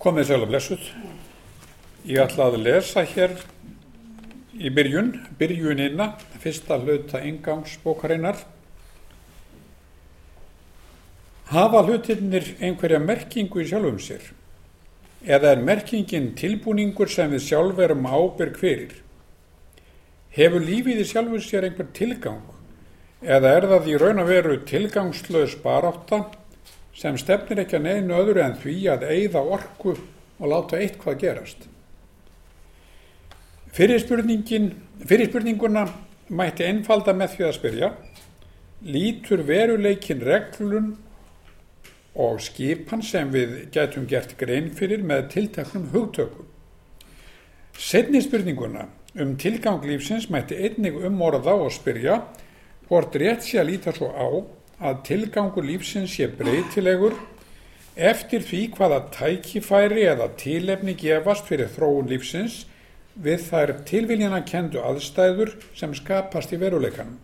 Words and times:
Komið 0.00 0.30
og 0.32 0.46
blessuð. 0.48 0.84
Ég 2.08 2.22
ætla 2.22 2.46
að 2.48 2.62
lesa 2.64 3.02
hér 3.04 3.34
í 4.56 4.70
byrjun, 4.72 5.10
byrjunina, 5.36 6.06
fyrsta 6.40 6.78
hluta 6.80 7.20
ingangsbókarinnar. 7.28 8.40
Hafa 11.52 11.84
hlutinnir 11.84 12.48
einhverja 12.64 13.02
merkingu 13.04 13.60
í 13.60 13.68
sjálfum 13.68 14.00
sér? 14.00 14.24
Eða 15.20 15.52
er 15.52 15.64
merkingin 15.68 16.32
tilbúningur 16.32 17.12
sem 17.12 17.28
við 17.36 17.50
sjálf 17.50 17.84
erum 17.84 18.08
ábyrg 18.08 18.56
fyrir? 18.56 18.96
Hefur 20.32 20.64
lífið 20.64 21.04
í 21.04 21.08
sjálfum 21.12 21.44
sér 21.44 21.68
einhver 21.68 21.92
tilgang? 21.92 22.40
Eða 23.20 23.52
er 23.52 23.68
það 23.74 23.92
í 23.92 24.00
raun 24.00 24.24
og 24.24 24.32
veru 24.32 24.62
tilgangslös 24.64 25.60
barátta 25.60 26.24
sem 26.96 27.18
stefnir 27.18 27.62
ekki 27.62 27.78
að 27.78 27.86
neinu 27.86 28.16
öðru 28.18 28.42
en 28.44 28.56
því 28.60 28.76
að 28.92 29.06
eigða 29.10 29.42
orku 29.56 29.94
og 30.40 30.46
láta 30.50 30.80
eitthvað 30.80 31.20
gerast. 31.22 31.66
Fyrir 33.70 34.00
spurninguna 34.02 35.84
mætti 36.30 36.66
einfalda 36.66 37.14
með 37.14 37.36
því 37.36 37.46
að 37.46 37.56
spyrja, 37.58 37.90
lítur 38.82 39.44
veruleikin 39.46 40.22
reglun 40.26 40.94
og 42.18 42.40
skipan 42.42 43.02
sem 43.06 43.30
við 43.30 43.56
getum 43.74 44.06
gert 44.10 44.34
grein 44.40 44.70
fyrir 44.74 45.04
með 45.06 45.28
tiltaknum 45.34 45.90
hugtökum. 45.94 46.48
Setni 47.78 48.20
spurninguna 48.24 48.88
um 49.20 49.36
tilgang 49.38 49.84
lífsins 49.86 50.28
mætti 50.30 50.58
einnig 50.58 50.98
umorða 51.06 51.54
og 51.54 51.72
spyrja 51.74 52.20
hvort 52.88 53.14
rétt 53.18 53.46
sé 53.46 53.60
að 53.62 53.70
líta 53.70 53.94
svo 53.94 54.10
á 54.10 54.26
að 54.80 55.02
tilgangur 55.06 55.66
lífsins 55.66 56.14
sé 56.16 56.28
breytilegur 56.32 57.14
eftir 57.96 58.44
því 58.46 58.60
hvaða 58.76 59.00
tækifæri 59.14 60.06
eða 60.08 60.30
tilefni 60.40 60.94
gefast 60.98 61.48
fyrir 61.50 61.68
þróun 61.74 62.08
lífsins 62.08 62.64
við 63.20 63.42
þær 63.50 63.72
tilviljana 63.88 64.40
kendu 64.48 64.80
aðstæður 64.80 65.52
sem 65.76 65.92
skapast 65.96 66.54
í 66.54 66.60
veruleikanum. 66.60 67.18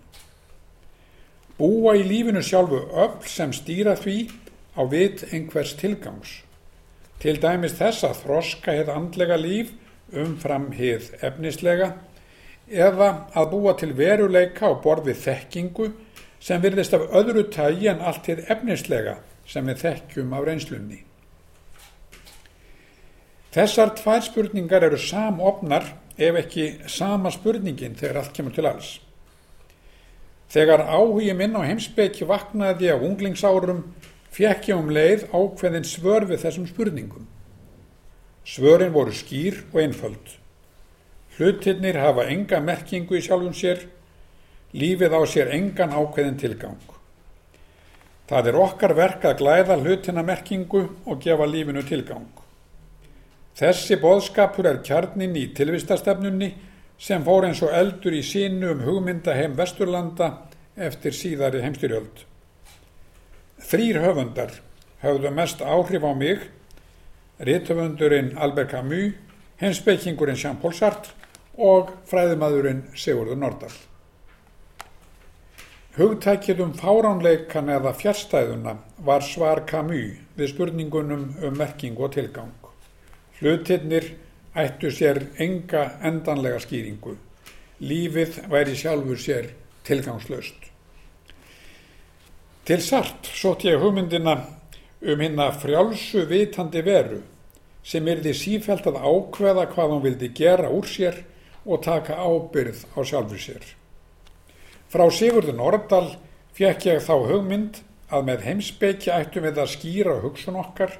Búa 1.56 1.94
í 1.96 2.02
lífinu 2.04 2.42
sjálfu 2.44 2.82
öll 2.92 3.22
sem 3.24 3.54
stýra 3.56 3.94
því 3.96 4.18
á 4.76 4.82
vit 4.92 5.24
einhvers 5.32 5.72
tilgangs. 5.80 6.42
Til 7.22 7.38
dæmis 7.40 7.78
þess 7.78 8.04
að 8.04 8.18
þroska 8.24 8.74
heið 8.76 8.92
andlega 8.92 9.38
líf 9.40 9.72
umfram 10.12 10.68
heið 10.76 11.14
efnislega 11.24 11.94
eða 12.68 13.08
að 13.32 13.48
búa 13.54 13.72
til 13.78 13.94
veruleika 13.96 14.68
á 14.68 14.72
borð 14.82 15.08
við 15.08 15.22
þekkingu 15.24 15.88
sem 16.40 16.62
virðist 16.62 16.94
af 16.94 17.08
öðru 17.16 17.46
tægi 17.52 17.88
en 17.90 18.02
allt 18.04 18.24
til 18.26 18.42
efnislega 18.46 19.18
sem 19.46 19.66
við 19.66 19.82
þekkjum 19.84 20.34
á 20.34 20.40
reynslunni. 20.44 21.02
Þessar 23.56 23.94
tvær 23.96 24.20
spurningar 24.26 24.84
eru 24.84 24.98
samofnar 25.00 25.86
ef 26.18 26.40
ekki 26.42 26.66
sama 26.92 27.30
spurningin 27.32 27.96
þegar 27.96 28.20
allt 28.20 28.34
kemur 28.36 28.52
til 28.52 28.66
alls. 28.68 28.90
Þegar 30.52 30.84
áhugi 30.84 31.32
minn 31.34 31.56
á 31.56 31.64
heimsbeki 31.64 32.28
vaknaði 32.28 32.92
á 32.92 32.96
unglingsárum 32.96 33.82
fekk 34.36 34.70
ég 34.70 34.78
um 34.78 34.92
leið 34.92 35.24
ákveðin 35.32 35.88
svör 35.88 36.28
við 36.28 36.44
þessum 36.44 36.68
spurningum. 36.68 37.26
Svörin 38.46 38.92
voru 38.94 39.14
skýr 39.16 39.64
og 39.72 39.80
einföld. 39.82 40.36
Hlutinnir 41.36 41.98
hafa 41.98 42.28
enga 42.30 42.60
merkingu 42.60 43.16
í 43.18 43.24
sjálfum 43.24 43.56
sér 43.56 43.88
Lífið 44.74 45.14
á 45.14 45.20
sér 45.30 45.52
engan 45.54 45.94
ákveðin 45.94 46.40
tilgang. 46.40 46.80
Það 48.26 48.48
er 48.50 48.58
okkar 48.58 48.94
verk 48.98 49.24
að 49.28 49.38
glæða 49.38 49.76
hlutina 49.78 50.24
merkingu 50.26 50.82
og 51.06 51.20
gefa 51.22 51.46
lífinu 51.46 51.84
tilgang. 51.86 52.26
Þessi 53.56 53.96
boðskapur 54.02 54.66
er 54.66 54.82
kjarnin 54.84 55.36
í 55.38 55.46
tilvistastefnunni 55.56 56.50
sem 56.98 57.22
fór 57.24 57.46
eins 57.46 57.62
og 57.62 57.72
eldur 57.72 58.16
í 58.16 58.24
sínu 58.26 58.72
um 58.74 58.82
hugmynda 58.84 59.36
heim 59.36 59.54
Vesturlanda 59.56 60.32
eftir 60.76 61.14
síðari 61.14 61.62
heimstyrjöld. 61.64 62.24
Þrýr 63.62 64.02
höfundar 64.02 64.58
höfðu 65.04 65.32
mest 65.32 65.62
áhrif 65.62 66.04
á 66.04 66.12
mig, 66.12 66.50
rithöfundurinn 67.38 68.34
Albert 68.36 68.74
Camus, 68.74 69.14
henspeikingurinn 69.60 70.36
Jean-Paul 70.36 70.74
Sartre 70.76 71.14
og 71.56 71.94
fræðumadurinn 72.10 72.88
Sigurður 72.92 73.38
Nordal. 73.40 73.72
Hugtækið 75.96 76.58
um 76.60 76.72
fáránleikan 76.76 77.70
eða 77.72 77.94
fjärstæðuna 77.96 78.74
var 79.00 79.22
svar 79.24 79.62
Camus 79.64 80.18
við 80.36 80.50
spurningunum 80.50 81.22
um 81.40 81.54
merking 81.56 81.96
og 81.96 82.10
tilgang. 82.12 82.52
Hlutinnir 83.38 84.10
ættu 84.52 84.90
sér 84.92 85.22
enga 85.40 85.86
endanlega 86.04 86.58
skýringu. 86.60 87.14
Lífið 87.80 88.42
væri 88.52 88.76
sjálfur 88.76 89.22
sér 89.24 89.48
tilgangslöst. 89.88 90.68
Til 92.68 92.84
sart 92.84 93.32
sótt 93.32 93.64
ég 93.64 93.80
hugmyndina 93.80 94.36
um 95.00 95.24
hérna 95.24 95.48
frjálsu 95.62 96.26
vitandi 96.28 96.84
veru 96.84 97.22
sem 97.80 98.04
erði 98.04 98.36
sífælt 98.36 98.84
að 98.92 99.00
ákveða 99.00 99.64
hvað 99.72 99.96
hún 99.96 100.04
vildi 100.04 100.28
gera 100.36 100.68
úr 100.68 100.84
sér 100.92 101.22
og 101.64 101.80
taka 101.88 102.20
ábyrð 102.20 102.84
á 102.92 103.00
sjálfur 103.00 103.40
sér. 103.40 103.64
Frá 104.96 105.10
Sigurður 105.12 105.58
Nordal 105.58 106.06
fekk 106.56 106.86
ég 106.86 107.02
þá 107.04 107.26
hugmynd 107.28 107.82
að 108.16 108.22
með 108.30 108.44
heimsbeikja 108.46 109.18
ættum 109.20 109.44
við 109.44 109.58
að 109.60 109.66
skýra 109.74 110.12
hugsun 110.22 110.54
okkar, 110.56 110.94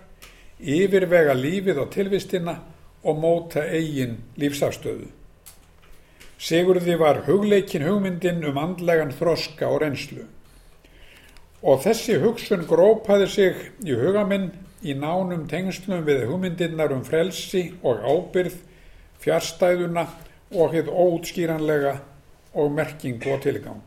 yfirvega 0.60 1.32
lífið 1.32 1.78
og 1.80 1.94
tilvistina 1.94 2.52
og 3.00 3.22
móta 3.22 3.62
eigin 3.64 4.18
lífsafstöðu. 4.36 5.06
Sigurði 6.36 6.98
var 7.00 7.22
hugleikin 7.24 7.86
hugmyndin 7.88 8.44
um 8.44 8.60
andlegan 8.60 9.14
þroska 9.16 9.70
og 9.72 9.80
reynslu. 9.86 10.26
Og 11.64 11.80
þessi 11.86 12.18
hugsun 12.20 12.66
grópaði 12.68 13.30
sig 13.32 13.62
í 13.80 13.96
hugaminn 13.96 14.50
í 14.84 14.92
nánum 14.92 15.46
tengslum 15.48 16.04
við 16.04 16.26
hugmyndirnar 16.28 16.92
um 16.92 17.00
frelsi 17.00 17.70
og 17.80 18.04
ábyrð, 18.04 18.60
fjárstæðuna 19.24 20.04
og 20.52 20.76
hitt 20.76 20.92
óutskýranlega 20.92 21.94
og 22.56 22.72
merkingu 22.72 23.34
og 23.34 23.42
tilgang. 23.44 23.82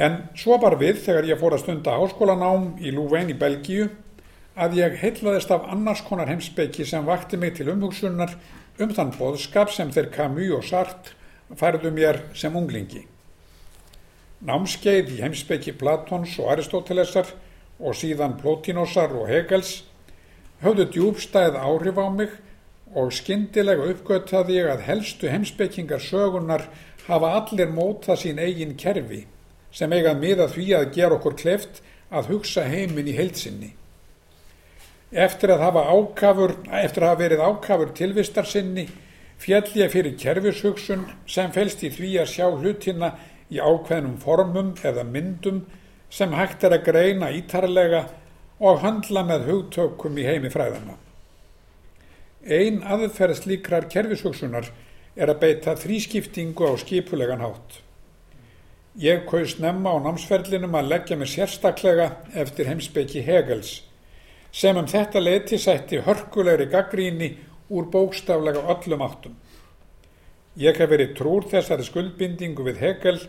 En 0.00 0.16
svo 0.38 0.56
bar 0.60 0.78
við 0.80 1.02
þegar 1.04 1.28
ég 1.28 1.40
fór 1.40 1.56
að 1.56 1.64
stunda 1.64 1.96
háskólanám 1.98 2.70
í 2.80 2.92
Louvain 2.94 3.32
í 3.32 3.36
Belgíu 3.36 3.90
að 4.60 4.78
ég 4.78 4.96
heitlaðist 5.00 5.52
af 5.52 5.66
annars 5.72 6.00
konar 6.06 6.28
heimsbyggi 6.30 6.86
sem 6.88 7.04
vakti 7.04 7.36
mig 7.40 7.56
til 7.56 7.68
umhugsunar 7.72 8.36
um 8.80 8.94
þann 8.96 9.12
boðskap 9.18 9.72
sem 9.72 9.92
þeir 9.92 10.08
Camus 10.14 10.54
og 10.56 10.64
Sartre 10.68 11.56
færðu 11.60 11.92
mér 11.92 12.22
sem 12.38 12.56
unglingi. 12.56 13.04
Námskeið 14.40 15.16
í 15.16 15.20
heimsbyggi 15.20 15.74
Platons 15.76 16.38
og 16.40 16.52
Aristótelesar 16.54 17.34
og 17.80 17.96
síðan 17.96 18.38
Plotinosar 18.40 19.12
og 19.16 19.28
Hegels 19.28 19.82
höfðu 20.64 20.86
djúbstæð 20.94 21.58
áhrif 21.60 22.00
á 22.00 22.06
mig 22.08 22.32
og 22.94 23.12
skyndilega 23.14 23.86
uppgöttaði 23.92 24.56
ég 24.58 24.70
að 24.72 24.86
helstu 24.88 25.30
heimsbyggingar 25.30 26.02
sögunar 26.02 26.66
hafa 27.06 27.34
allir 27.38 27.70
mótað 27.74 28.24
sín 28.24 28.40
eigin 28.42 28.76
kerfi 28.78 29.24
sem 29.74 29.92
eigað 29.94 30.18
miða 30.18 30.48
því 30.50 30.66
að 30.78 30.88
gera 30.96 31.18
okkur 31.18 31.36
kleft 31.38 31.82
að 32.10 32.32
hugsa 32.32 32.64
heiminn 32.66 33.06
í 33.06 33.14
heilsinni. 33.14 33.70
Eftir 35.10 35.54
að 35.54 35.64
hafa, 35.66 35.84
ákafur, 35.90 36.56
eftir 36.82 37.04
að 37.04 37.12
hafa 37.12 37.22
verið 37.22 37.44
ákafur 37.46 37.92
tilvistarsinni 37.98 38.86
fjall 39.40 39.70
ég 39.78 39.92
fyrir 39.94 40.16
kerfishugsun 40.18 41.06
sem 41.30 41.52
felst 41.54 41.84
í 41.86 41.90
því 41.94 42.10
að 42.22 42.32
sjá 42.34 42.46
hlutina 42.50 43.12
í 43.50 43.58
ákveðnum 43.58 44.18
formum 44.22 44.74
eða 44.86 45.06
myndum 45.06 45.64
sem 46.10 46.34
hægt 46.34 46.66
er 46.66 46.74
að 46.76 46.90
greina 46.90 47.30
ítarlega 47.34 48.04
og 48.60 48.82
handla 48.82 49.22
með 49.26 49.46
hugtökum 49.50 50.18
í 50.18 50.26
heimi 50.26 50.50
fræðana. 50.52 50.98
Ein 52.40 52.80
aðferð 52.80 53.42
slíkrar 53.42 53.84
kerfishugsunar 53.92 54.70
er 55.12 55.28
að 55.28 55.40
beita 55.42 55.74
þrískiptingu 55.76 56.64
á 56.64 56.72
skipulegan 56.80 57.42
hátt. 57.44 57.82
Ég 58.96 59.26
kaus 59.28 59.58
nefna 59.60 59.92
á 59.92 59.96
námsferlinum 60.00 60.72
að 60.74 60.88
leggja 60.88 61.18
mig 61.20 61.28
sérstaklega 61.28 62.06
eftir 62.32 62.70
heimsbyggi 62.70 63.20
Hegels 63.26 63.82
sem 64.50 64.76
um 64.76 64.88
þetta 64.88 65.20
leiti 65.20 65.58
sætti 65.60 66.00
hörkulegri 66.06 66.66
gaggríni 66.72 67.28
úr 67.68 67.90
bókstaflega 67.92 68.64
öllum 68.72 69.04
áttum. 69.04 69.36
Ég 70.56 70.80
hef 70.80 70.90
verið 70.90 71.12
trúr 71.20 71.44
þessari 71.44 71.84
skuldbindingu 71.84 72.64
við 72.66 72.80
Hegel 72.80 73.20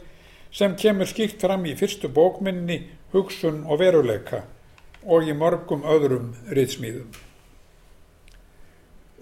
sem 0.56 0.78
kemur 0.80 1.12
skýrt 1.12 1.44
fram 1.44 1.68
í 1.68 1.76
fyrstu 1.76 2.08
bókminni, 2.08 2.80
hugsun 3.12 3.66
og 3.68 3.84
veruleika 3.84 4.46
og 5.04 5.28
í 5.28 5.36
mörgum 5.36 5.84
öðrum 5.84 6.32
ritsmíðum. 6.48 7.12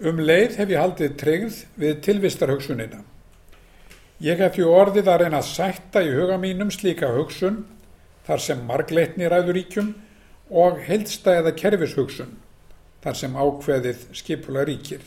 Um 0.00 0.16
leið 0.16 0.54
hef 0.56 0.70
ég 0.72 0.80
haldið 0.80 1.16
tryggð 1.20 1.56
við 1.76 1.98
tilvistarhugsunina. 2.06 3.02
Ég 4.24 4.38
hef 4.40 4.54
því 4.54 4.68
orðið 4.68 5.08
að 5.12 5.18
reyna 5.20 5.40
að 5.42 5.48
sætta 5.50 6.00
í 6.00 6.12
huga 6.14 6.38
mínum 6.40 6.70
slíka 6.72 7.10
hugsun 7.12 7.58
þar 8.24 8.40
sem 8.40 8.62
margleitni 8.64 9.28
ræður 9.28 9.58
ríkjum 9.58 9.90
og 10.62 10.78
heildstæða 10.86 11.52
kerfishugsun 11.56 12.30
þar 13.04 13.18
sem 13.20 13.36
ákveðið 13.36 14.06
skipula 14.16 14.64
ríkir. 14.68 15.02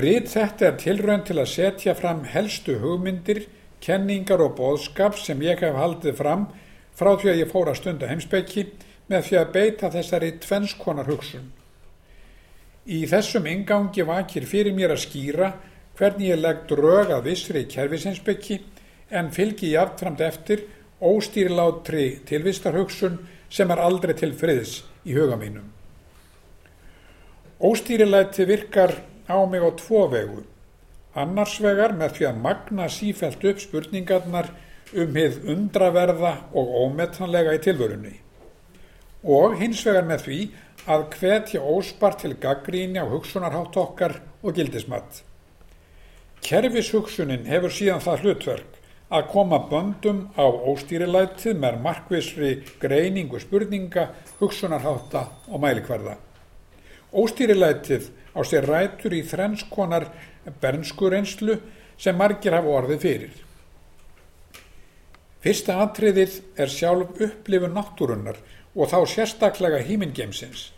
Rít 0.00 0.30
þetta 0.32 0.66
er 0.70 0.78
tilrönd 0.80 1.26
til 1.28 1.36
að 1.36 1.50
setja 1.52 1.94
fram 1.98 2.22
helstu 2.24 2.78
hugmyndir, 2.80 3.42
kenningar 3.84 4.40
og 4.40 4.56
bóðskap 4.56 5.20
sem 5.20 5.44
ég 5.44 5.60
hef 5.60 5.76
haldið 5.76 6.16
fram 6.22 6.46
frá 6.96 7.12
því 7.12 7.34
að 7.34 7.42
ég 7.42 7.52
fór 7.52 7.68
að 7.68 7.80
stunda 7.82 8.08
heimsbyggi 8.08 8.64
með 9.12 9.28
því 9.28 9.38
að 9.42 9.52
beita 9.58 9.92
þessari 9.92 10.32
tvennskonar 10.40 11.12
hugsun. 11.12 11.52
Í 12.84 13.06
þessum 13.08 13.46
ingangi 13.48 14.04
vakir 14.04 14.44
fyrir 14.44 14.74
mér 14.76 14.92
að 14.92 15.06
skýra 15.06 15.54
hvernig 15.96 16.34
ég 16.34 16.40
legg 16.40 16.64
drög 16.68 17.12
að 17.14 17.30
vissri 17.30 17.62
kerfisinsbyggi 17.70 18.58
en 19.08 19.30
fylgi 19.32 19.70
ég 19.72 19.80
aftframt 19.80 20.20
eftir 20.20 20.66
óstýrilátri 21.00 22.20
tilvistarhugsun 22.28 23.16
sem 23.48 23.70
er 23.70 23.80
aldrei 23.80 24.12
til 24.18 24.34
friðs 24.36 24.82
í 25.04 25.16
huga 25.16 25.38
mínum. 25.40 25.64
Óstýrilæti 27.64 28.44
virkar 28.44 28.98
á 29.32 29.40
mig 29.48 29.64
á 29.64 29.70
tvo 29.80 30.04
vegu. 30.12 30.42
Annars 31.14 31.56
vegar 31.62 31.94
með 31.96 32.18
því 32.18 32.26
að 32.28 32.42
magna 32.44 32.88
sífælt 32.90 33.44
upp 33.48 33.62
spurningarnar 33.62 34.50
um 34.92 35.16
hið 35.16 35.40
undraverða 35.54 36.34
og 36.52 36.74
ómetanlega 36.84 37.54
í 37.56 37.62
tilvörunni. 37.64 38.18
Og 39.24 39.56
hins 39.56 39.80
vegar 39.86 40.04
með 40.04 40.26
því 40.26 40.40
að 40.84 41.06
hvetja 41.18 41.60
óspart 41.64 42.20
til 42.20 42.34
gaggríni 42.40 43.00
á 43.00 43.08
hugsunarhátt 43.08 43.76
okkar 43.80 44.18
og 44.42 44.56
gildismat. 44.56 45.22
Kerfishugsunin 46.44 47.46
hefur 47.48 47.72
síðan 47.72 48.02
það 48.04 48.24
hlutverk 48.24 48.80
að 49.14 49.30
koma 49.32 49.60
böndum 49.70 50.26
á 50.36 50.44
óstýrilætið 50.44 51.56
með 51.60 51.80
markvisri 51.84 52.50
greiningu 52.82 53.40
spurninga, 53.40 54.10
hugsunarháta 54.40 55.28
og 55.48 55.62
mælikverða. 55.64 56.18
Óstýrilætið 57.14 58.10
á 58.36 58.40
sér 58.44 58.68
rætur 58.68 59.16
í 59.16 59.22
þrennskonar 59.24 60.10
bernskureynslu 60.60 61.60
sem 61.96 62.16
margir 62.16 62.56
hafa 62.56 62.76
orðið 62.80 63.00
fyrir. 63.06 63.34
Fyrsta 65.44 65.80
atriðið 65.84 66.40
er 66.60 66.72
sjálf 66.72 67.20
upplifun 67.20 67.76
náttúrunnar 67.76 68.36
og 68.74 68.88
þá 68.90 68.98
sérstaklega 69.08 69.80
hímingeimsins. 69.84 70.73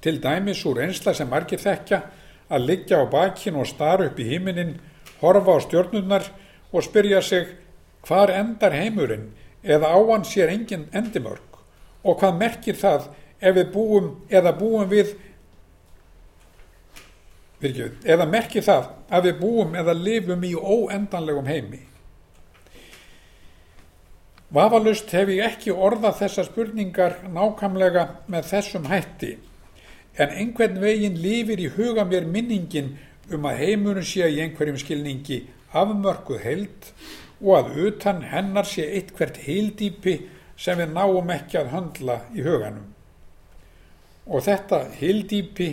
Til 0.00 0.20
dæmis 0.22 0.64
úr 0.66 0.82
einsla 0.84 1.14
sem 1.14 1.28
margir 1.28 1.60
þekkja 1.62 2.02
að 2.48 2.66
liggja 2.68 3.02
á 3.02 3.06
bakinn 3.10 3.58
og 3.58 3.66
starra 3.68 4.08
upp 4.08 4.18
í 4.18 4.28
híminin, 4.28 4.78
horfa 5.20 5.58
á 5.58 5.64
stjórnunnar 5.64 6.28
og 6.72 6.84
spyrja 6.86 7.22
sig 7.22 7.48
hvar 8.06 8.30
endar 8.30 8.72
heimurinn 8.72 9.32
eða 9.64 9.90
á 9.90 9.98
hann 10.10 10.24
sér 10.24 10.52
engin 10.54 10.86
endimörk 10.92 11.58
og 12.04 12.20
hvað 12.20 12.38
merkir 12.38 12.78
það 12.78 13.08
ef 13.40 13.56
við 13.56 13.72
búum 13.74 14.12
eða 14.30 14.54
búum 14.58 14.88
við 14.90 15.16
Virkið, 17.58 17.96
eða 18.06 18.26
merkir 18.30 18.62
það 18.62 18.84
að 19.10 19.24
við 19.26 19.38
búum 19.40 19.72
eða 19.74 19.94
lifum 19.98 20.44
í 20.46 20.52
óendanlegum 20.54 21.48
heimi. 21.50 21.80
Vafalust 24.54 25.10
hef 25.12 25.32
ég 25.34 25.42
ekki 25.42 25.74
orðað 25.74 26.20
þessar 26.20 26.46
spurningar 26.46 27.16
nákamlega 27.34 28.04
með 28.30 28.46
þessum 28.52 28.86
hætti, 28.88 29.32
en 30.18 30.34
einhvern 30.34 30.80
veginn 30.82 31.20
lifir 31.22 31.60
í 31.62 31.70
huga 31.76 32.04
mér 32.08 32.26
minningin 32.26 32.96
um 33.30 33.46
að 33.46 33.62
heimurinn 33.62 34.06
sé 34.06 34.26
í 34.26 34.40
einhverjum 34.42 34.80
skilningi 34.80 35.42
afmörkuð 35.76 36.42
heild 36.42 36.90
og 37.40 37.52
að 37.58 37.76
utan 37.86 38.24
hennar 38.32 38.66
sé 38.66 38.86
eitthvert 38.98 39.38
heildýpi 39.44 40.16
sem 40.58 40.80
við 40.80 40.94
náum 40.96 41.30
ekki 41.30 41.60
að 41.60 41.70
höndla 41.74 42.18
í 42.34 42.42
huganum. 42.42 42.88
Og 44.26 44.42
þetta 44.44 44.82
heildýpi 44.98 45.68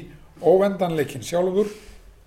óvendanleikin 0.45 1.25
sjálfur 1.25 1.71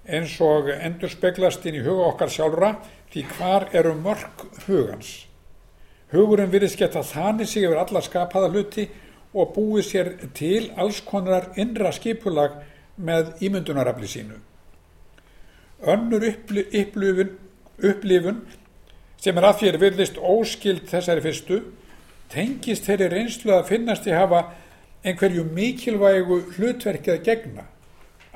eins 0.09 0.35
og 0.43 0.73
endur 0.73 1.13
speglast 1.13 1.67
inn 1.69 1.79
í 1.79 1.85
huga 1.85 2.09
okkar 2.11 2.33
sjálfra 2.33 2.73
því 3.13 3.25
hvar 3.37 3.69
eru 3.77 3.95
mörg 4.01 4.47
hugans. 4.67 5.13
Hugurinn 6.13 6.51
virðist 6.51 6.81
geta 6.81 7.05
þannig 7.05 7.49
sig 7.49 7.67
yfir 7.69 7.79
alla 7.83 8.03
skapaða 8.03 8.49
hluti 8.53 8.89
og 9.35 9.55
búið 9.57 9.85
sér 9.89 10.13
til 10.37 10.71
alls 10.77 11.01
konar 11.05 11.51
innra 11.61 11.93
skipulag 11.93 12.61
með 12.97 13.35
ímyndunarafli 13.45 14.09
sínu. 14.11 14.39
Önnur 15.87 16.25
upplifun, 16.27 17.35
upplifun 17.79 18.41
sem 19.21 19.37
er 19.39 19.47
að 19.47 19.61
þér 19.63 19.81
virðist 19.83 20.19
óskild 20.19 20.89
þessari 20.91 21.23
fyrstu 21.23 21.61
tengist 22.33 22.89
þeirri 22.89 23.11
reynslu 23.13 23.55
að 23.55 23.69
finnast 23.73 24.07
í 24.09 24.15
hafa 24.15 24.49
einhverju 25.07 25.45
mikilvægu 25.55 26.41
hlutverkið 26.57 27.23
gegna 27.27 27.69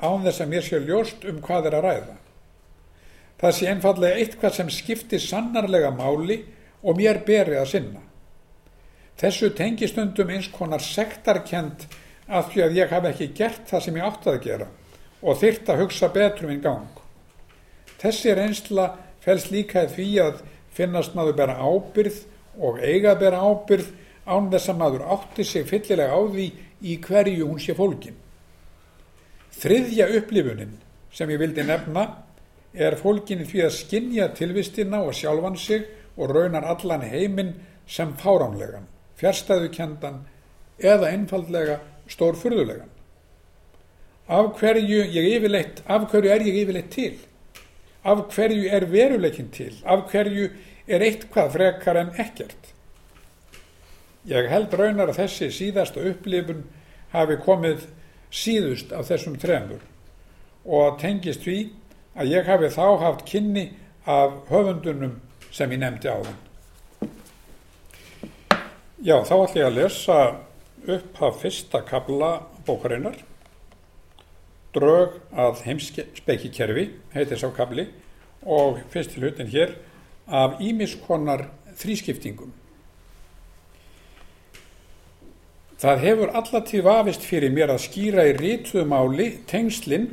án 0.03 0.23
þess 0.23 0.43
að 0.43 0.51
mér 0.51 0.65
sé 0.65 0.79
ljóst 0.83 1.25
um 1.29 1.41
hvað 1.43 1.69
er 1.69 1.77
að 1.77 1.85
ræða. 1.87 2.15
Það 3.39 3.55
sé 3.57 3.69
einfallega 3.71 4.19
eitthvað 4.19 4.55
sem 4.57 4.71
skiptir 4.71 5.21
sannarlega 5.23 5.91
máli 5.95 6.43
og 6.83 6.97
mér 6.99 7.21
beri 7.27 7.57
að 7.59 7.69
sinna. 7.73 8.01
Þessu 9.19 9.51
tengistundum 9.55 10.31
eins 10.33 10.49
konar 10.51 10.83
sektarkend 10.83 11.85
að 12.27 12.49
því 12.51 12.63
að 12.65 12.77
ég 12.79 12.93
hafi 12.93 13.11
ekki 13.11 13.29
gert 13.37 13.67
það 13.69 13.85
sem 13.85 13.99
ég 13.99 14.07
átti 14.07 14.31
að 14.31 14.41
gera 14.47 14.69
og 15.23 15.39
þyrt 15.39 15.69
að 15.71 15.81
hugsa 15.83 16.09
betur 16.11 16.49
minn 16.49 16.63
gang. 16.63 16.89
Þessi 18.01 18.33
reynsla 18.35 18.89
fels 19.23 19.49
líka 19.51 19.85
því 19.87 20.07
að 20.23 20.41
finnast 20.75 21.15
maður 21.15 21.37
bera 21.39 21.59
ábyrð 21.61 22.23
og 22.59 22.81
eiga 22.83 23.13
bera 23.19 23.39
ábyrð 23.39 23.91
án 24.25 24.49
þess 24.51 24.71
að 24.71 24.79
maður 24.81 25.05
átti 25.15 25.45
sig 25.47 25.67
fyllilega 25.67 26.15
á 26.15 26.21
því 26.27 26.47
í 26.83 26.97
hverju 27.03 27.47
hún 27.47 27.61
sé 27.61 27.75
fólkin. 27.77 28.17
Þriðja 29.53 30.09
upplifunin 30.19 30.77
sem 31.13 31.29
ég 31.31 31.39
vildi 31.39 31.63
nefna 31.67 32.07
er 32.73 32.97
fólkinni 32.97 33.45
því 33.47 33.65
að 33.67 33.75
skinja 33.77 34.29
tilvistina 34.35 35.03
og 35.05 35.13
sjálfan 35.15 35.57
sig 35.59 35.85
og 36.17 36.33
raunar 36.33 36.65
allan 36.73 37.05
heiminn 37.05 37.53
sem 37.87 38.13
fáránlegan, 38.17 38.87
fjärstæðukendan 39.19 40.23
eða 40.79 41.11
einfaldlega 41.13 41.79
stórfurðulegan. 42.11 42.89
Af 44.27 44.53
hverju, 44.59 45.03
yfirleitt, 45.03 45.83
af 45.87 46.07
hverju 46.11 46.31
er 46.31 46.45
ég 46.47 46.59
yfirleitt 46.63 46.91
til? 46.91 47.17
Af 48.03 48.25
hverju 48.35 48.69
er 48.71 48.85
veruleikin 48.91 49.49
til? 49.51 49.73
Af 49.85 50.07
hverju 50.11 50.49
er 50.87 51.03
eitthvað 51.03 51.51
frekar 51.57 51.99
en 51.99 52.13
ekkert? 52.19 52.71
Ég 54.27 54.47
held 54.47 54.73
raunar 54.79 55.11
að 55.11 55.19
þessi 55.23 55.49
síðasta 55.51 56.03
upplifun 56.07 56.63
hafi 57.11 57.35
komið 57.43 57.87
síðust 58.33 58.93
af 58.95 59.09
þessum 59.11 59.35
tremur 59.39 59.83
og 60.63 60.99
tengist 61.01 61.43
því 61.43 61.57
að 62.15 62.31
ég 62.31 62.47
hafi 62.47 62.71
þá 62.71 62.85
haft 63.03 63.25
kynni 63.27 63.65
af 64.07 64.39
höfundunum 64.49 65.19
sem 65.51 65.71
ég 65.71 65.83
nefndi 65.83 66.11
á 66.11 66.17
þann. 66.23 66.42
Já, 69.03 69.17
þá 69.27 69.33
ætlum 69.35 69.59
ég 69.59 69.67
að 69.67 69.77
lesa 69.81 70.17
upp 70.95 71.21
af 71.27 71.39
fyrsta 71.41 71.81
kabla 71.83 72.29
bókarinnar 72.63 73.17
drög 74.73 75.17
að 75.35 75.63
heimspekikerfi 75.67 76.85
heitir 77.11 77.41
sá 77.41 77.49
kabli 77.51 77.89
og 78.47 78.79
fyrst 78.93 79.11
til 79.11 79.25
hlutin 79.25 79.51
hér 79.51 79.73
af 80.31 80.55
ímiskonar 80.63 81.49
þrískiptingum 81.81 82.53
Það 85.83 85.99
hefur 85.99 86.29
allatíð 86.39 86.85
vafist 86.85 87.25
fyrir 87.27 87.51
mér 87.51 87.73
að 87.73 87.81
skýra 87.83 88.23
í 88.29 88.37
rítuðmáli 88.37 89.25
tengslinn 89.51 90.05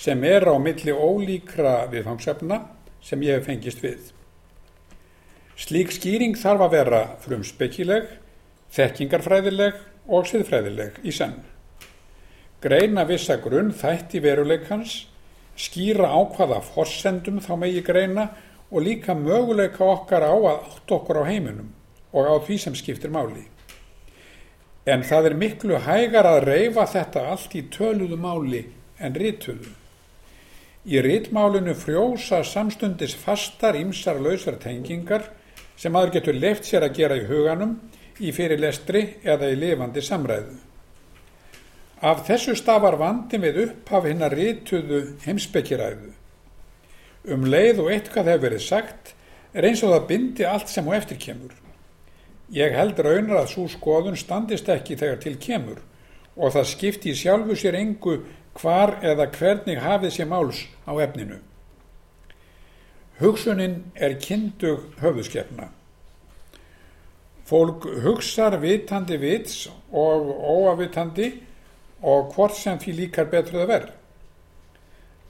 sem 0.00 0.22
er 0.24 0.46
á 0.48 0.56
milli 0.56 0.94
ólíkra 0.94 1.82
viðfangsefna 1.92 2.62
sem 3.04 3.20
ég 3.26 3.36
hef 3.36 3.44
fengist 3.50 3.84
við. 3.84 4.06
Slík 5.60 5.92
skýring 5.92 6.38
þarf 6.40 6.64
að 6.64 6.78
vera 6.78 7.02
frum 7.20 7.44
spekileg, 7.44 8.08
þekkingarfræðileg 8.76 9.78
og 10.08 10.28
siðfræðileg 10.30 11.00
í 11.04 11.14
senn. 11.14 11.38
Greina 12.62 13.04
vissa 13.08 13.38
grunn 13.42 13.70
þætti 13.72 14.22
veruleikans, 14.24 15.04
skýra 15.58 16.10
á 16.10 16.20
hvaða 16.34 16.62
forsendum 16.72 17.38
þá 17.44 17.52
megi 17.60 17.84
greina 17.86 18.30
og 18.70 18.82
líka 18.84 19.14
möguleika 19.14 19.84
okkar 19.84 20.26
á 20.26 20.34
að 20.34 20.50
átt 20.56 20.98
okkur 20.98 21.22
á 21.22 21.30
heiminum 21.30 21.70
og 22.12 22.26
á 22.26 22.34
því 22.42 22.58
sem 22.62 22.76
skiptir 22.78 23.12
máli 23.14 23.46
en 24.88 25.04
það 25.04 25.28
er 25.28 25.36
miklu 25.36 25.78
hægar 25.84 26.26
að 26.28 26.46
reyfa 26.46 26.86
þetta 26.88 27.26
allt 27.32 27.54
í 27.58 27.64
töluðu 27.72 28.16
máli 28.20 28.62
en 28.98 29.16
rítuðu. 29.20 29.74
Í 30.88 31.02
rítmálinu 31.04 31.74
frjósa 31.76 32.40
samstundis 32.46 33.12
fastar 33.18 33.76
ímsar 33.76 34.20
lausar 34.22 34.56
tengingar 34.62 35.26
sem 35.76 35.94
aður 35.94 36.14
getur 36.16 36.38
left 36.40 36.64
sér 36.64 36.86
að 36.86 36.96
gera 36.96 37.18
í 37.18 37.26
huganum, 37.28 37.76
í 38.18 38.32
fyrirlestri 38.34 39.04
eða 39.24 39.50
í 39.52 39.58
lifandi 39.58 40.02
samræðu. 40.04 40.56
Af 41.98 42.24
þessu 42.28 42.54
stafar 42.58 42.98
vandin 42.98 43.42
við 43.42 43.62
upphaf 43.64 44.06
hinn 44.06 44.22
að 44.22 44.36
rítuðu 44.38 45.00
heimspekiræðu. 45.24 46.12
Um 47.28 47.46
leið 47.50 47.82
og 47.82 47.90
eitthvað 47.92 48.30
hefur 48.32 48.44
verið 48.46 48.64
sagt 48.64 49.14
er 49.52 49.66
eins 49.66 49.82
og 49.82 49.94
það 49.94 50.06
bindi 50.12 50.46
allt 50.46 50.70
sem 50.70 50.86
á 50.86 50.92
eftir 50.94 51.18
kemur. 51.18 51.54
Ég 52.54 52.76
held 52.76 53.00
raunar 53.02 53.42
að 53.42 53.50
svo 53.52 53.66
skoðun 53.68 54.16
standist 54.16 54.68
ekki 54.72 54.96
þegar 54.96 55.18
til 55.24 55.34
kemur 55.42 55.82
og 56.38 56.54
það 56.54 56.70
skipti 56.70 57.14
sjálfu 57.18 57.56
sér 57.58 57.76
engu 57.80 58.20
hvar 58.58 58.96
eða 59.02 59.26
hvernig 59.34 59.82
hafið 59.82 60.14
sér 60.14 60.30
máls 60.30 60.62
á 60.86 60.94
efninu. 61.02 61.40
Hugsunin 63.18 63.80
er 63.98 64.14
kindug 64.22 64.94
höfðuskefna. 65.02 65.72
Fólk 67.48 67.86
hugsar 68.04 68.58
vitandi 68.60 69.16
vits 69.16 69.68
og 69.88 70.28
óavitandi 70.36 71.30
og 72.04 72.34
hvort 72.34 72.56
sem 72.56 72.76
því 72.78 72.94
líkar 72.98 73.30
betruð 73.32 73.64
að 73.64 73.70
verð. 73.72 73.92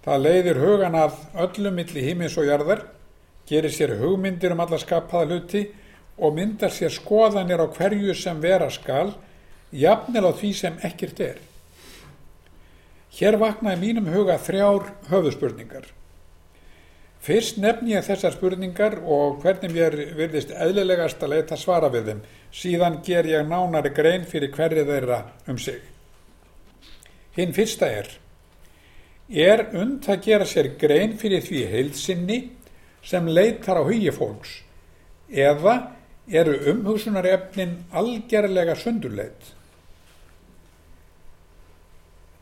Það 0.03 0.25
leiðir 0.25 0.61
hugan 0.63 0.97
að 0.99 1.19
öllum 1.45 1.77
milli 1.79 2.03
hímins 2.03 2.37
og 2.41 2.49
jarðar, 2.49 2.83
gerir 3.49 3.73
sér 3.73 3.95
hugmyndir 4.01 4.55
um 4.55 4.63
alla 4.65 4.79
skapaða 4.81 5.29
hluti 5.29 5.63
og 6.19 6.35
myndar 6.35 6.73
sér 6.75 6.91
skoðanir 6.93 7.63
á 7.63 7.67
hverju 7.71 8.15
sem 8.19 8.41
vera 8.43 8.71
skal, 8.71 9.13
jafnvel 9.71 10.27
á 10.27 10.33
því 10.35 10.53
sem 10.57 10.81
ekkert 10.83 11.23
er. 11.23 11.39
Hér 13.19 13.39
vaknaði 13.39 13.81
mínum 13.83 14.11
huga 14.11 14.39
þrjár 14.43 14.91
höfðuspurningar. 15.11 15.87
Fyrst 17.29 17.59
nefn 17.61 17.91
ég 17.91 18.07
þessar 18.07 18.33
spurningar 18.33 18.95
og 19.05 19.43
hvernig 19.43 19.75
mér 19.75 19.93
virðist 20.17 20.49
eðlilegast 20.49 21.21
að 21.21 21.35
leita 21.35 21.59
svara 21.61 21.91
við 21.93 22.07
þeim, 22.07 22.23
síðan 22.57 22.97
ger 23.05 23.29
ég 23.29 23.45
nánari 23.45 23.93
grein 23.93 24.25
fyrir 24.25 24.49
hverju 24.55 24.87
þeirra 24.89 25.19
um 25.53 25.59
sig. 25.61 25.83
Hinn 27.37 27.53
fyrsta 27.53 27.91
er, 27.99 28.09
er 29.29 29.67
und 29.77 30.09
að 30.09 30.25
gera 30.25 30.49
sér 30.49 30.71
grein 30.81 31.19
fyrir 31.21 31.45
því 31.45 31.67
heilsinni 31.75 32.41
sem 33.05 33.29
leitar 33.29 33.77
á 33.77 33.85
hugi 33.85 34.09
fólks 34.17 34.63
eða 35.29 35.77
eru 36.33 36.57
umhugsunarefnin 36.73 37.77
algerlega 37.93 38.73
sundurleit. 38.81 39.53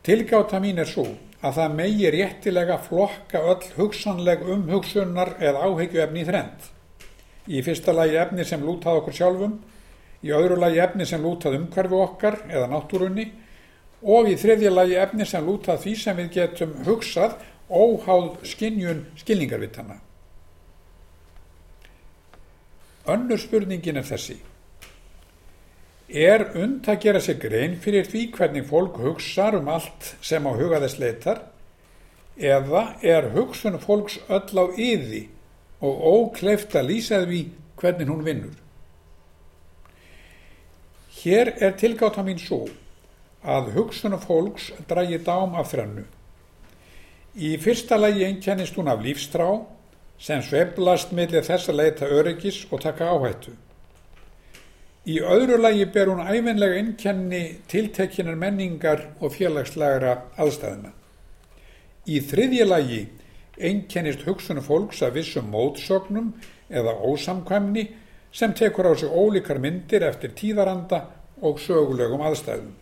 Tilgáta 0.07 0.63
mín 0.63 0.79
er 0.79 0.87
svo 0.87 1.09
að 1.45 1.59
það 1.59 1.75
megi 1.77 2.11
réttilega 2.13 2.77
flokka 2.81 3.41
öll 3.51 3.65
hugsanleg 3.77 4.41
umhugsunar 4.41 5.35
eða 5.37 5.67
áhyggjuefni 5.67 6.23
í 6.23 6.27
þrend. 6.27 6.69
Í 7.47 7.61
fyrsta 7.63 7.93
lagi 7.93 8.17
efni 8.19 8.45
sem 8.45 8.63
lútað 8.65 9.01
okkur 9.01 9.17
sjálfum, 9.19 9.59
í 10.25 10.33
öðru 10.33 10.57
lagi 10.59 10.81
efni 10.83 11.05
sem 11.05 11.21
lútað 11.21 11.59
umhverfu 11.59 12.01
okkar 12.01 12.39
eða 12.49 12.71
náttúrunni 12.71 13.27
og 14.01 14.29
í 14.31 14.35
þriðja 14.37 14.73
lagi 14.73 14.97
efni 14.99 15.25
sem 15.29 15.45
lútað 15.45 15.85
því 15.85 15.95
sem 16.01 16.17
við 16.17 16.33
getum 16.39 16.73
hugsað 16.87 17.37
óháð 17.69 18.29
skinnjun 18.47 19.05
skilningarvitana. 19.19 20.01
Önnur 23.07 23.39
spurningin 23.39 24.01
er 24.01 24.07
þessi. 24.07 24.37
Er 26.07 26.55
und 26.55 26.87
að 26.87 27.01
gera 27.03 27.19
sig 27.19 27.35
grein 27.41 27.75
fyrir 27.83 28.07
því 28.07 28.29
hvernig 28.31 28.63
fólk 28.69 28.95
hugsar 29.03 29.57
um 29.57 29.67
allt 29.67 30.13
sem 30.23 30.45
á 30.47 30.51
hugaðess 30.55 30.99
leitar 31.01 31.41
eða 32.39 32.95
er 33.03 33.33
hugsun 33.33 33.75
fólks 33.81 34.15
öll 34.31 34.55
á 34.55 34.65
yði 34.79 35.27
og 35.83 35.99
ókleift 36.07 36.77
að 36.79 36.93
lýsa 36.93 37.19
því 37.25 37.41
hvernig 37.75 38.07
hún 38.07 38.23
vinnur? 38.23 38.55
Hér 41.17 41.51
er 41.59 41.75
tilgáta 41.75 42.23
mín 42.23 42.39
svo 42.39 42.63
að 43.43 43.73
hugsun 43.75 44.15
fólks 44.21 44.71
drægi 44.87 45.19
dám 45.19 45.59
af 45.59 45.73
þrennu. 45.73 46.05
Í 47.35 47.57
fyrsta 47.59 47.99
lagi 47.99 48.23
einkennist 48.23 48.79
hún 48.79 48.87
af 48.87 49.03
lífstrá 49.03 49.49
sem 50.17 50.39
sveblast 50.41 51.11
millir 51.11 51.43
þess 51.43 51.67
að 51.67 51.81
leita 51.83 52.07
öryggis 52.07 52.63
og 52.71 52.81
taka 52.81 53.11
áhættu. 53.11 53.51
Í 55.07 55.21
öðru 55.23 55.55
lagi 55.61 55.85
ber 55.87 56.09
hún 56.11 56.19
æfinlega 56.19 56.81
innkenni 56.81 57.41
tiltekkinar 57.71 58.35
menningar 58.35 59.05
og 59.23 59.31
félagslegra 59.37 60.17
aðstæðina. 60.35 60.91
Í 62.11 62.19
þriðja 62.27 62.65
lagi 62.67 62.99
einkennist 63.55 64.25
hugsunum 64.27 64.65
fólks 64.65 64.99
að 65.07 65.21
vissum 65.21 65.47
mótsögnum 65.53 66.33
eða 66.67 66.97
ósamkvæmni 67.07 67.85
sem 68.35 68.51
tekur 68.53 68.91
á 68.91 68.93
sig 68.99 69.07
ólíkar 69.07 69.61
myndir 69.63 70.03
eftir 70.03 70.35
tíðaranda 70.35 71.05
og 71.39 71.61
sögulegum 71.63 72.25
aðstæðum. 72.27 72.75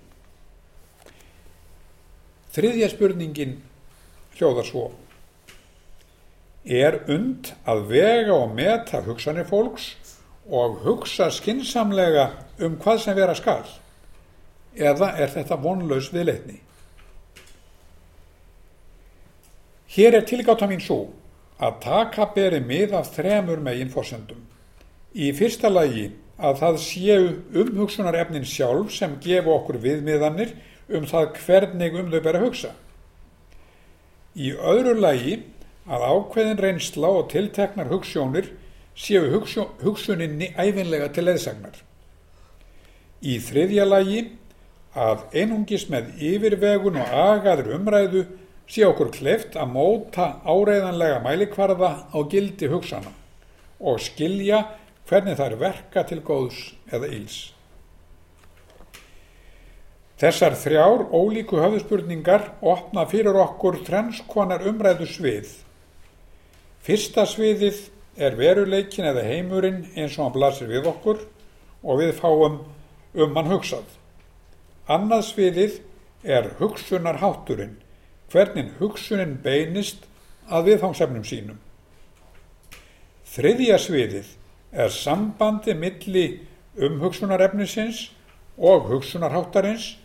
Þriðja 2.56 2.90
spurningin 2.90 3.60
hljóðar 4.40 4.66
svo. 4.66 4.86
Er 6.66 7.04
und 7.12 7.54
að 7.70 7.86
vega 7.92 8.34
og 8.34 8.56
meta 8.58 9.04
hugsanir 9.06 9.46
fólks 9.46 9.92
og 10.50 10.80
hugsa 10.86 11.30
skinsamlega 11.34 12.30
um 12.62 12.78
hvað 12.82 13.02
sem 13.04 13.18
vera 13.18 13.36
skal? 13.36 13.66
Eða 14.76 15.14
er 15.18 15.32
þetta 15.34 15.58
vonlaus 15.62 16.12
viðleitni? 16.14 16.60
Hér 19.96 20.20
er 20.20 20.28
tilgáta 20.28 20.68
mín 20.68 20.84
svo 20.84 21.06
að 21.56 21.80
taka 21.86 22.28
beri 22.36 22.60
mið 22.60 22.94
af 23.00 23.14
þremur 23.16 23.62
megin 23.64 23.92
fórsendum. 23.94 24.42
Í 25.16 25.32
fyrsta 25.32 25.72
lagi 25.72 26.10
að 26.36 26.58
það 26.60 26.80
séu 26.84 27.28
umhugsunarefnin 27.62 28.48
sjálf 28.48 28.92
sem 28.92 29.16
gefu 29.24 29.54
okkur 29.56 29.80
viðmiðanir 29.80 30.52
um 30.92 31.08
það 31.08 31.30
hvernig 31.46 31.96
um 31.96 32.12
þau 32.12 32.20
ber 32.20 32.40
að 32.40 32.48
hugsa. 32.50 32.74
Í 34.36 34.52
öðru 34.52 34.98
lagi 35.00 35.38
að 35.88 36.04
ákveðin 36.12 36.60
reynsla 36.60 37.14
og 37.22 37.30
tilteknar 37.32 37.88
hugssjónir 37.88 38.52
séu 38.96 39.28
hugsuninni 39.84 40.54
æfinlega 40.56 41.12
til 41.14 41.28
leðsagnar. 41.28 41.76
Í 43.26 43.38
þriðja 43.44 43.86
lagi 43.88 44.22
að 44.96 45.26
einungis 45.36 45.88
með 45.92 46.14
yfirvegun 46.24 47.00
og 47.02 47.16
agaður 47.26 47.74
umræðu 47.80 48.24
sé 48.72 48.86
okkur 48.88 49.12
kleift 49.14 49.58
að 49.60 49.74
móta 49.76 50.30
áreiðanlega 50.48 51.20
mælikvarða 51.26 51.92
á 52.10 52.18
gildi 52.32 52.70
hugsana 52.72 53.12
og 53.80 54.00
skilja 54.02 54.64
hvernig 55.10 55.42
er 55.44 55.58
verka 55.60 56.06
til 56.08 56.22
góðs 56.26 56.72
eða 56.90 57.12
íls. 57.12 57.38
Þessar 60.16 60.56
þrjár 60.56 61.10
ólíku 61.12 61.60
höfðspurningar 61.60 62.54
opna 62.64 63.04
fyrir 63.12 63.36
okkur 63.36 63.82
trennskonar 63.84 64.64
umræðu 64.64 65.10
svið 65.12 65.52
Fyrsta 66.86 67.24
sviðið 67.26 67.80
er 68.18 68.38
veruleikin 68.40 69.08
eða 69.10 69.26
heimurinn 69.28 69.84
eins 69.96 70.16
og 70.18 70.26
hann 70.26 70.36
blasir 70.36 70.72
við 70.72 70.88
okkur 70.90 71.22
og 71.84 72.00
við 72.02 72.16
fáum 72.20 72.60
um 73.16 73.38
hann 73.38 73.52
hugsað. 73.52 73.86
Annað 74.88 75.24
sviðið 75.30 75.78
er 76.24 76.50
hugsunarhátturinn, 76.60 77.78
hvernig 78.32 78.74
hugsunin 78.80 79.38
beinist 79.44 80.06
að 80.50 80.72
viðfangsefnum 80.72 81.26
sínum. 81.26 81.60
Þriðja 83.36 83.80
sviðið 83.82 84.28
er 84.72 84.94
sambandi 84.94 85.76
milli 85.78 86.26
umhugsunarefnisins 86.76 88.10
og 88.58 88.90
hugsunarháttarins 88.92 89.96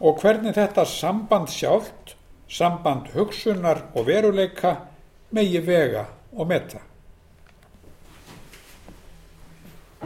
og 0.00 0.22
hvernig 0.22 0.56
þetta 0.56 0.84
samband 0.88 1.50
sjálft, 1.52 2.16
samband 2.48 3.12
hugsunar 3.16 3.86
og 3.94 4.06
veruleika 4.08 4.76
megi 5.32 5.60
vega 5.64 6.06
og 6.32 6.48
meta. 6.48 6.80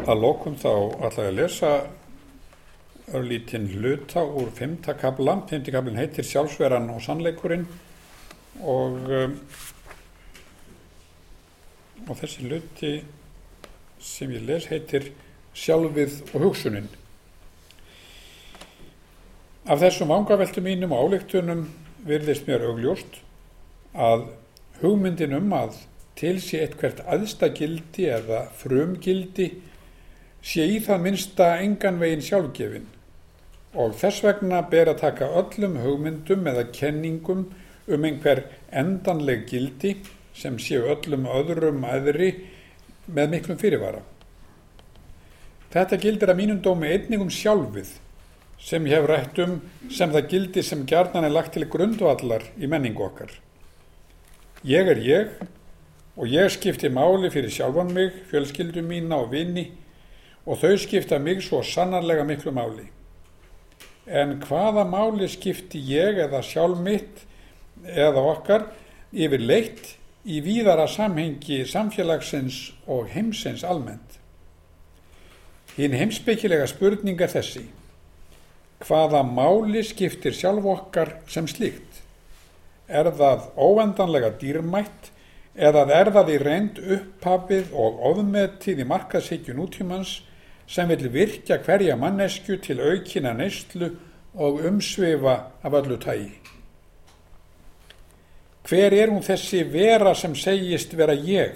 Að 0.06 0.20
lokum 0.22 0.54
þá 0.54 0.70
ætla 1.02 1.24
ég 1.24 1.32
að 1.32 1.38
lesa 1.40 1.70
örlítinn 3.18 3.64
hluta 3.72 4.22
úr 4.22 4.52
femta 4.54 4.94
kabla. 4.94 5.34
Femti 5.50 5.74
kablin 5.74 5.98
heitir 5.98 6.28
Sjálfsveran 6.28 6.86
og 6.94 7.00
sannleikurinn 7.02 7.64
og, 8.62 9.10
um, 9.10 9.34
og 12.06 12.14
þessi 12.22 12.46
hluti 12.46 12.92
sem 13.98 14.30
ég 14.30 14.46
les 14.46 14.70
heitir 14.70 15.10
Sjálfið 15.58 16.22
og 16.36 16.48
hugsunin. 16.52 16.86
Af 19.66 19.82
þessum 19.82 20.14
vangaveltu 20.14 20.62
mínum 20.62 20.94
og 20.94 21.02
álíktunum 21.10 21.66
virðist 22.06 22.46
mér 22.46 22.70
augljóst 22.70 23.24
að 23.90 24.28
hugmyndin 24.84 25.34
um 25.34 25.54
að 25.64 25.80
til 26.14 26.36
sé 26.38 26.62
eitthvert 26.62 27.02
aðstagildi 27.10 28.06
eða 28.20 28.46
frumgildi 28.54 29.56
sé 30.46 30.66
í 30.76 30.78
það 30.82 31.02
minsta 31.02 31.48
engan 31.62 31.98
veginn 32.02 32.22
sjálfgefin 32.22 32.86
og 33.76 33.94
þess 34.00 34.22
vegna 34.24 34.62
ber 34.70 34.92
að 34.92 35.00
taka 35.02 35.28
öllum 35.40 35.80
hugmyndum 35.82 36.46
eða 36.52 36.68
kenningum 36.72 37.46
um 37.86 38.04
einhver 38.08 38.44
endanleg 38.70 39.46
gildi 39.50 39.96
sem 40.36 40.58
séu 40.62 40.86
öllum 40.92 41.26
öðrum 41.28 41.84
aðri 41.86 42.30
með 43.06 43.32
miklum 43.34 43.58
fyrirvara. 43.60 44.02
Þetta 45.72 45.98
gildir 46.00 46.32
að 46.32 46.40
mínum 46.40 46.60
dómi 46.62 46.90
einningum 46.94 47.30
sjálfið 47.32 47.90
sem 48.62 48.86
ég 48.88 48.96
hef 48.96 49.08
rætt 49.10 49.40
um 49.44 49.58
sem 49.92 50.12
það 50.14 50.30
gildi 50.30 50.64
sem 50.64 50.86
gerðan 50.88 51.26
er 51.28 51.34
lagt 51.34 51.52
til 51.56 51.66
grundvallar 51.70 52.46
í 52.56 52.70
menningu 52.70 53.04
okkar. 53.04 53.32
Ég 54.64 54.88
er 54.94 55.02
ég 55.02 55.34
og 56.16 56.30
ég 56.32 56.48
skipti 56.54 56.88
máli 56.88 57.28
fyrir 57.34 57.52
sjálfan 57.52 57.92
mig, 57.92 58.14
fjölskyldu 58.30 58.82
mína 58.86 59.20
og 59.20 59.34
vini 59.34 59.68
og 60.46 60.60
þau 60.62 60.76
skipta 60.78 61.18
mig 61.18 61.42
svo 61.44 61.62
sannarlega 61.66 62.24
miklu 62.26 62.52
máli. 62.54 62.86
En 64.06 64.38
hvaða 64.44 64.84
máli 64.86 65.26
skipti 65.28 65.80
ég 65.82 66.20
eða 66.22 66.42
sjálf 66.46 66.78
mitt 66.78 67.24
eða 67.82 68.22
okkar 68.32 68.68
yfir 69.10 69.42
leitt 69.42 69.96
í 70.26 70.38
víðara 70.42 70.86
samhengi 70.90 71.64
samfélagsins 71.66 72.60
og 72.86 73.10
heimsins 73.10 73.64
almennt? 73.66 74.20
Hinn 75.76 75.96
heimsbyggilega 75.98 76.68
spurning 76.70 77.20
er 77.20 77.32
þessi. 77.34 77.66
Hvaða 78.86 79.24
máli 79.26 79.82
skiptir 79.84 80.36
sjálf 80.36 80.64
okkar 80.70 81.16
sem 81.28 81.50
slíkt? 81.50 82.02
Er 82.86 83.10
það 83.18 83.50
óendanlega 83.58 84.30
dýrmætt 84.38 85.10
eða 85.56 85.82
er 85.90 86.12
það 86.14 86.30
í 86.30 86.38
reynd 86.38 86.78
upphafið 86.78 87.74
og 87.74 87.98
ofmetið 88.12 88.84
í 88.84 88.88
markaðsíkju 88.88 89.56
nútímans 89.58 90.20
sem 90.66 90.88
vil 90.88 91.08
virkja 91.12 91.58
hverja 91.62 91.96
mannesku 91.96 92.56
til 92.62 92.80
aukina 92.80 93.32
neyslu 93.32 93.90
og 94.34 94.60
umsvifa 94.66 95.36
af 95.62 95.72
öllu 95.72 95.96
tægi? 95.96 96.32
Hver 98.66 98.92
er 98.92 99.10
hún 99.10 99.22
þessi 99.22 99.62
vera 99.70 100.14
sem 100.14 100.34
segist 100.34 100.96
vera 100.98 101.14
ég? 101.14 101.54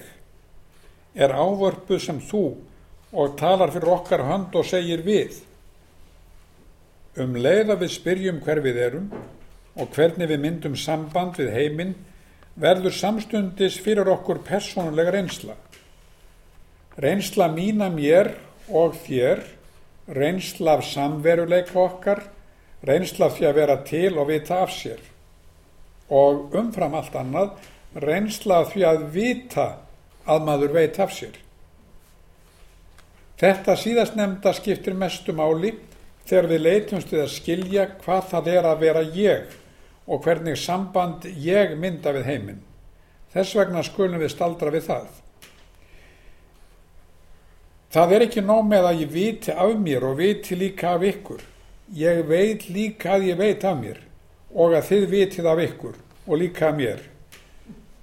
Er 1.14 1.34
ávörpuð 1.34 1.98
sem 1.98 2.20
þú 2.22 2.44
og 3.12 3.38
talar 3.38 3.72
fyrir 3.74 3.90
okkar 3.90 4.22
hönd 4.28 4.54
og 4.54 4.66
segir 4.66 5.02
við? 5.02 5.40
Um 7.18 7.34
leið 7.34 7.74
að 7.74 7.82
við 7.82 7.96
spyrjum 7.96 8.38
hver 8.44 8.60
við 8.62 8.78
erum 8.78 9.08
og 9.74 9.90
hvernig 9.96 10.30
við 10.30 10.42
myndum 10.44 10.76
samband 10.78 11.40
við 11.40 11.50
heiminn 11.56 11.96
verður 12.60 12.94
samstundis 12.94 13.80
fyrir 13.82 14.06
okkur 14.12 14.44
personulega 14.46 15.16
reynsla. 15.16 15.56
Reynsla 17.00 17.48
mína 17.50 17.90
mér 17.90 18.30
og 18.70 18.96
þér, 19.04 19.42
reynsla 20.10 20.78
af 20.78 20.84
samveruleika 20.86 21.78
okkar, 21.80 22.24
reynsla 22.86 23.30
því 23.34 23.46
að 23.48 23.58
vera 23.60 23.76
til 23.86 24.16
og 24.18 24.30
vita 24.30 24.62
af 24.64 24.72
sér. 24.74 25.00
Og 26.10 26.54
umfram 26.56 26.96
allt 26.98 27.14
annað, 27.18 27.52
reynsla 27.94 28.64
því 28.70 28.86
að 28.86 29.06
vita 29.14 29.68
að 30.30 30.44
maður 30.46 30.74
veit 30.78 30.98
af 31.02 31.14
sér. 31.14 31.38
Þetta 33.40 33.76
síðast 33.78 34.18
nefnda 34.18 34.52
skiptir 34.52 34.96
mestu 34.98 35.32
máli 35.32 35.72
þegar 36.28 36.50
við 36.50 36.64
leitumst 36.66 37.12
við 37.12 37.22
að 37.24 37.32
skilja 37.34 37.86
hvað 38.02 38.26
það 38.34 38.50
er 38.52 38.68
að 38.68 38.82
vera 38.84 39.04
ég 39.16 39.54
og 40.10 40.20
hvernig 40.24 40.58
samband 40.60 41.24
ég 41.40 41.72
mynda 41.80 42.12
við 42.16 42.28
heiminn. 42.28 42.60
Þess 43.32 43.56
vegna 43.56 43.82
skulum 43.86 44.20
við 44.20 44.32
staldra 44.34 44.72
við 44.74 44.88
það. 44.90 45.08
Það 47.90 48.12
er 48.14 48.25
ekki 48.28 48.42
nóg 48.47 48.68
með 48.70 48.87
að 48.87 49.00
ég 49.02 49.11
viti 49.11 49.54
af 49.54 49.73
mér 49.82 50.04
og 50.06 50.20
viti 50.20 50.54
líka 50.54 50.92
af 50.94 51.02
ykkur. 51.09 51.40
Ég 51.99 52.20
veit 52.28 52.68
líka 52.70 53.16
að 53.16 53.26
ég 53.32 53.40
veit 53.40 53.64
af 53.66 53.80
mér 53.80 53.99
og 54.54 54.76
að 54.78 54.87
þið 54.90 55.06
vitið 55.11 55.49
af 55.50 55.62
ykkur 55.64 55.97
og 56.26 56.38
líka 56.38 56.68
af 56.68 56.76
mér. 56.78 57.00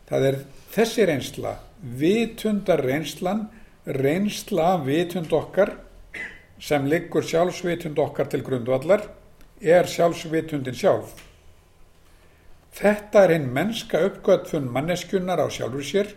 Það 0.07 0.27
er 0.27 0.39
þessi 0.75 1.05
reynsla, 1.07 1.53
vitundar 1.79 2.83
reynslan, 2.83 3.45
reynsla 3.85 4.73
vitund 4.83 5.31
okkar 5.31 5.77
sem 6.59 6.87
liggur 6.89 7.23
sjálfsvitund 7.23 7.99
okkar 7.99 8.27
til 8.31 8.43
grundvallar, 8.43 9.05
er 9.61 9.87
sjálfsvitundin 9.87 10.75
sjálf. 10.75 11.15
Þetta 12.75 13.23
er 13.23 13.37
hinn 13.37 13.51
mennska 13.55 14.03
uppgötfun 14.05 14.67
manneskjunar 14.73 15.39
á 15.39 15.47
sjálfur 15.47 15.85
sér. 15.85 16.11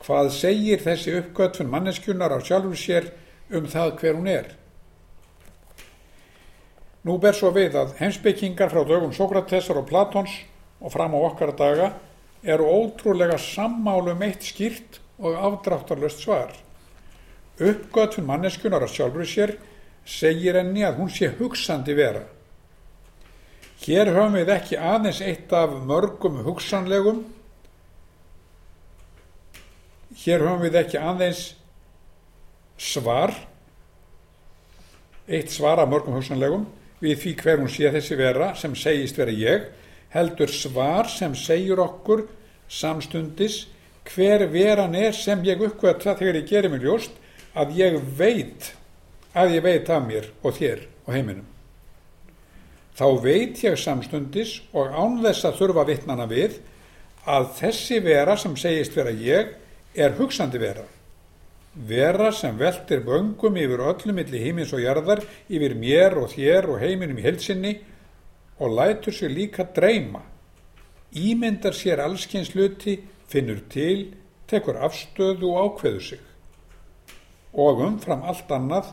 Hvað 0.00 0.30
segir 0.32 0.80
þessi 0.80 1.18
uppgötfun 1.18 1.68
manneskjunar 1.68 2.32
á 2.32 2.38
sjálfur 2.40 2.78
sér 2.78 3.10
um 3.52 3.66
það 3.68 3.90
hver 4.00 4.16
hún 4.16 4.30
er? 4.32 4.46
Nú 7.04 7.16
ber 7.20 7.36
svo 7.36 7.50
við 7.52 7.76
að 7.80 7.94
heimsbyggingar 8.00 8.72
frá 8.72 8.80
dögum 8.84 9.12
Sókratesar 9.16 9.78
og 9.80 9.88
Platons 9.88 10.32
og 10.80 10.92
fram 10.92 11.16
á 11.16 11.20
okkar 11.20 11.52
daga 11.56 11.92
eru 12.42 12.64
ótrúlega 12.64 13.38
sammálum 13.40 14.20
eitt 14.24 14.44
skýrt 14.44 15.00
og 15.20 15.36
afdráttarlöst 15.36 16.24
svar. 16.24 16.52
Uppgötfun 17.60 18.28
manneskjunar 18.28 18.84
á 18.84 18.88
sjálfur 18.88 19.28
sér 19.28 19.56
segir 20.04 20.56
enni 20.56 20.84
að 20.84 21.00
hún 21.00 21.12
sé 21.12 21.28
hugsandi 21.38 21.96
vera. 21.96 22.24
Hér 23.80 24.12
höfum 24.12 24.36
við 24.36 24.52
ekki 24.52 24.76
aðeins 24.76 25.20
eitt 25.24 25.52
af 25.56 25.72
mörgum 25.88 26.40
hugsanlegum, 26.44 27.24
hér 30.18 30.42
höfum 30.44 30.64
við 30.64 30.78
ekki 30.80 30.98
aðeins 30.98 31.42
svar, 32.80 33.34
eitt 35.30 35.52
svar 35.52 35.82
af 35.82 35.90
mörgum 35.90 36.16
hugsanlegum 36.18 36.66
við 37.00 37.20
því 37.22 37.34
hver 37.42 37.60
hún 37.62 37.70
sé 37.72 37.90
þessi 37.92 38.18
vera 38.18 38.54
sem 38.58 38.74
segist 38.76 39.18
vera 39.20 39.34
ég, 39.34 39.68
heldur 40.10 40.50
svar 40.50 41.08
sem 41.08 41.34
segir 41.38 41.80
okkur 41.80 42.26
samstundis 42.70 43.66
hver 44.10 44.46
veran 44.50 44.96
er 44.98 45.14
sem 45.14 45.42
ég 45.46 45.62
uppgötta 45.62 46.16
þegar 46.18 46.40
ég 46.40 46.48
gerir 46.48 46.72
mig 46.72 46.82
ljóst 46.84 47.14
að 47.54 47.76
ég 47.78 47.96
veit 48.18 48.72
að 49.36 49.56
ég 49.56 49.64
veit 49.64 49.90
af 49.90 50.02
mér 50.06 50.28
og 50.42 50.56
þér 50.56 50.84
og 51.06 51.14
heiminum. 51.14 51.46
Þá 52.98 53.06
veit 53.22 53.62
ég 53.64 53.78
samstundis 53.78 54.58
og 54.76 54.90
án 54.90 55.20
þess 55.22 55.46
að 55.46 55.58
þurfa 55.60 55.86
vittnana 55.88 56.26
við 56.30 56.58
að 57.30 57.50
þessi 57.60 58.00
vera 58.02 58.36
sem 58.40 58.56
segist 58.58 58.96
vera 58.96 59.14
ég 59.14 59.54
er 59.94 60.14
hugsandi 60.18 60.58
vera. 60.60 60.84
Vera 61.74 62.32
sem 62.32 62.58
veltir 62.58 63.04
vöngum 63.06 63.56
yfir 63.56 63.82
öllum 63.86 64.18
milli 64.18 64.40
hímins 64.42 64.72
og 64.74 64.82
jarðar, 64.82 65.22
yfir 65.48 65.74
mér 65.78 66.18
og 66.18 66.32
þér 66.34 66.68
og 66.70 66.80
heiminum 66.82 67.18
í 67.18 67.26
helsinni 67.26 67.76
og 68.58 68.74
lætur 68.76 69.14
sér 69.14 69.34
líka 69.34 69.66
dreyma. 69.74 70.22
Ímyndar 71.14 71.74
sér 71.74 72.02
allskins 72.02 72.52
hluti, 72.54 73.00
finnur 73.30 73.62
til, 73.70 74.14
tekur 74.50 74.78
afstöðu 74.82 75.52
og 75.54 75.78
ákveður 75.78 76.02
sig. 76.02 76.22
Og 77.54 77.82
umfram 77.86 78.22
allt 78.26 78.50
annað, 78.50 78.92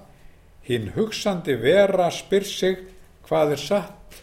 hinn 0.66 0.92
hugsandi 0.96 1.56
vera 1.62 2.10
spyr 2.12 2.46
sig 2.46 2.78
hvað 3.28 3.56
er 3.56 3.62
satt 3.62 4.22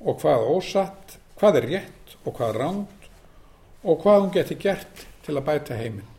og 0.00 0.18
hvað 0.22 0.46
ósatt, 0.54 1.18
hvað 1.38 1.60
er 1.60 1.68
rétt 1.70 2.16
og 2.24 2.34
hvað 2.34 2.54
er 2.54 2.60
ránt 2.64 3.08
og 3.84 4.02
hvað 4.02 4.20
hún 4.20 4.34
geti 4.34 4.58
gert 4.60 5.06
til 5.24 5.36
að 5.38 5.46
bæta 5.46 5.78
heiminn. 5.78 6.09